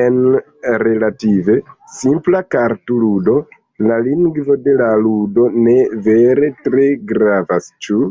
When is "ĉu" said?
7.88-8.02